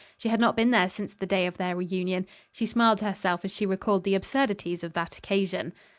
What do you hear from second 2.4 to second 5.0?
She smiled to herself as she recalled the absurdities of